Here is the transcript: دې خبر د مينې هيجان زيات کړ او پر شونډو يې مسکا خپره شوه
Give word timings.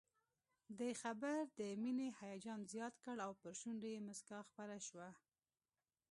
دې 0.79 0.91
خبر 1.01 1.37
د 1.59 1.59
مينې 1.81 2.07
هيجان 2.19 2.59
زيات 2.73 2.95
کړ 3.05 3.15
او 3.25 3.31
پر 3.41 3.51
شونډو 3.59 3.87
يې 3.93 4.01
مسکا 4.09 4.39
خپره 4.49 4.77
شوه 4.87 5.09